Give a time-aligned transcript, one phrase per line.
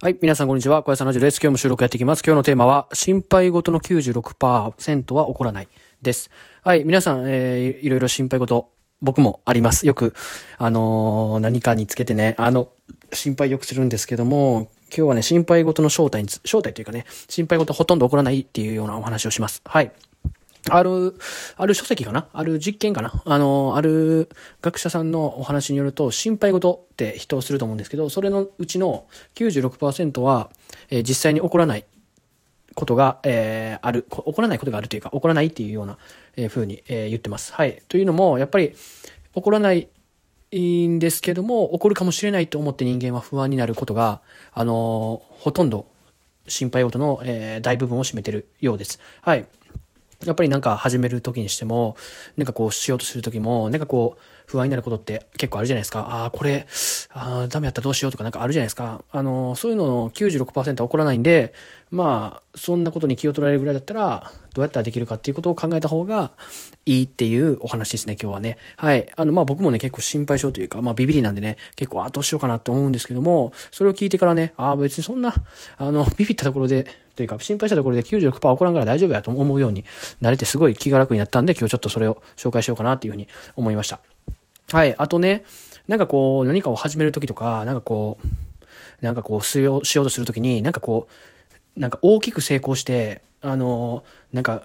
[0.00, 0.18] はい。
[0.22, 0.84] 皆さん、こんにちは。
[0.84, 1.40] 小屋さんラジオです。
[1.42, 2.22] 今日も収録やっていきます。
[2.24, 5.68] 今日のテーマは、心配事の96%は起こらない
[6.02, 6.30] です。
[6.62, 6.84] はい。
[6.84, 8.70] 皆さん、えー、いろいろ心配事、
[9.02, 9.88] 僕もあります。
[9.88, 10.14] よく、
[10.56, 12.68] あのー、何かにつけてね、あの、
[13.12, 19.62] 心配よくするんですけども、今日はね、心配事の正体につ正体というかね、心配事ほとんど起こらないっていうようなお話をします。
[19.64, 19.90] はい。
[20.70, 21.14] ある、
[21.56, 22.26] ある書籍かな？
[22.32, 23.22] ある実験かな？
[23.24, 24.28] あの、ある
[24.60, 30.50] 学者さんのお話によると、心配事って人をすると思うんですけど、それのうちの96%は、
[30.90, 31.84] えー、実際に起こらない
[32.74, 35.98] ことが、えー、ある、起こらないことがあるというか、起こらないっていうような、
[36.36, 37.52] えー、風に、えー、言ってます。
[37.54, 37.82] はい。
[37.88, 38.74] というのも、やっぱり、
[39.34, 39.88] 起こらない
[40.56, 45.86] んですけども、起こるかもしれないと思って人間は不安になることが、あのほとんど
[46.48, 48.98] 心配事の、え、大部分を占めてるようです。
[49.20, 49.46] はい。
[50.24, 51.96] やっぱりなんか始める時にしても、
[52.36, 56.00] なんかこうしようとする時も、なんかこう不安になることって結構あるじゃないですか。
[56.00, 56.66] ああ、これ、
[57.20, 59.02] ああ、ダメやったらどうしようとかなんかあるじゃないですか。
[59.10, 61.52] あの、そういうのの96%は起こらないんで、
[61.90, 66.30] まあ、そんなことに気を取られるぐらいだったら、どうやったらできるかっていうことを考えた方が
[66.86, 68.58] いいっていうお話ですね、今日はね。
[68.76, 69.08] はい。
[69.16, 75.34] あの、まあ僕もね、結構心配性というか、まあビビりなんでね、結構、あ、どうしようかなって思うんですけども、それを聞いてからね、ああ、別にそんな、
[75.76, 79.84] あの、ビビったところで、というか、心配したところで96%起こらんから大丈夫やと思うように
[80.20, 83.98] なれてすごい気が楽になったんで、今日ちょっとそれを紹介しようかなっていうふうに思いました。
[84.70, 84.94] はい。
[84.98, 85.44] あとね、
[85.88, 91.08] なんかこう、何かを始めるときとか、なんかこう、なんかこう、しようしようとするときに、なんかこ
[91.76, 94.64] う、なんか大きく成功して、あの、なんか、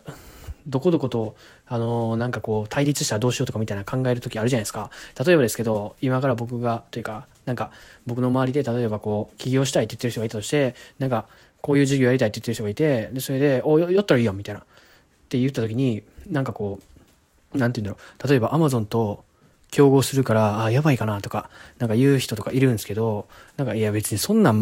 [0.68, 4.92] どこどこと、あの、なんかこう、対立したらどうしようとかみたいな考えるときあるじゃないですか。
[5.26, 7.72] 例えばですけど、今から僕が、というか、なんか、
[8.06, 11.28] 僕の周りで、例えばこう、起業したいって言ってる人がいたとして、なんか、
[11.62, 14.62] こういう授業やりたいって言ってる人がいて、で、それで、お、やったらいいや、みたいな。
[14.62, 14.64] っ
[15.30, 16.80] て言ったときに、なんかこ
[17.54, 18.28] う、なんて言うんだろう。
[18.28, 19.24] 例えば、アマゾンと、
[19.74, 24.54] 競合するから、あ、やばいかなとか、なんか言う人とかいるんですけど、なんかいや別にそんな、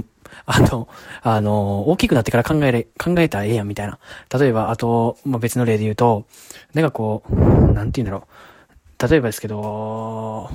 [0.46, 0.88] あの、
[1.22, 4.00] あの、大きくなってから考えれ、考えたらええやんみたいな。
[4.34, 6.26] 例えば、あと、まあ、別の例で言うと、
[6.74, 7.36] なんかこう、
[7.74, 9.10] なんて言うんだろう。
[9.10, 10.50] 例えばですけど、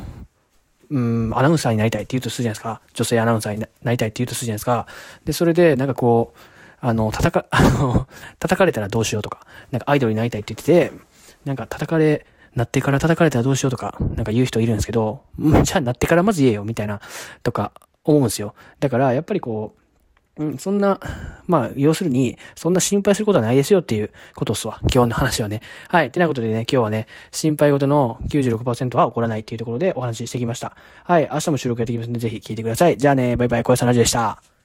[0.88, 2.80] うん、アナウンサーになりたいって言うとするじゃないですか。
[2.94, 4.86] 女性アナウンサーになりたいって言うとするじゃないですか。
[5.26, 6.38] で、それで、なんかこう、
[6.80, 10.97] あの、叩か、 あの、叩かれたらどうしようとか、なんかアイドルになりたいって言ってて、
[11.44, 12.25] なんか叩かれ、
[12.56, 15.22] なってから叩かれたらどうしようとか、なんか言う人いるんですけど、
[15.62, 17.00] じゃあなってからまず言えよ、みたいな、
[17.42, 17.72] とか
[18.02, 18.54] 思うんですよ。
[18.80, 19.80] だから、やっぱりこう、
[20.38, 21.00] うん、そんな、
[21.46, 24.80] まあ、要するに、そんな心配することはないですよっていうことっすわ。
[24.92, 25.62] 今日の話はね。
[25.88, 26.08] はい。
[26.08, 30.76] ってなことでね、今日はね、心配事の96%は起こらないっていうところでお話ししてきました。
[31.04, 31.28] はい。
[31.32, 32.98] 明日も収録やっていきますんで、ぜひ聞いてください。
[32.98, 34.55] じゃあね、バイバイ、小屋さんラジオでした。